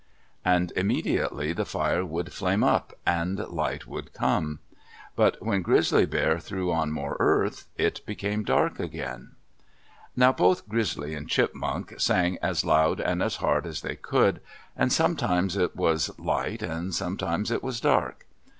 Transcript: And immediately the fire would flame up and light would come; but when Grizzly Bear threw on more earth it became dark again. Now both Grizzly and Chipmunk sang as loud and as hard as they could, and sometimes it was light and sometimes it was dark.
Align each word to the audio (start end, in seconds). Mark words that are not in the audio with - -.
And 0.43 0.73
immediately 0.75 1.53
the 1.53 1.63
fire 1.63 2.03
would 2.03 2.33
flame 2.33 2.63
up 2.63 2.91
and 3.05 3.37
light 3.37 3.85
would 3.85 4.13
come; 4.13 4.57
but 5.15 5.39
when 5.43 5.61
Grizzly 5.61 6.07
Bear 6.07 6.39
threw 6.39 6.71
on 6.71 6.91
more 6.91 7.17
earth 7.19 7.67
it 7.77 8.03
became 8.07 8.43
dark 8.43 8.79
again. 8.79 9.33
Now 10.15 10.31
both 10.33 10.67
Grizzly 10.67 11.13
and 11.13 11.29
Chipmunk 11.29 11.93
sang 11.99 12.39
as 12.41 12.65
loud 12.65 12.99
and 12.99 13.21
as 13.21 13.35
hard 13.35 13.67
as 13.67 13.81
they 13.81 13.95
could, 13.95 14.41
and 14.75 14.91
sometimes 14.91 15.55
it 15.55 15.75
was 15.75 16.17
light 16.19 16.63
and 16.63 16.95
sometimes 16.95 17.51
it 17.51 17.61
was 17.61 17.79
dark. 17.79 18.25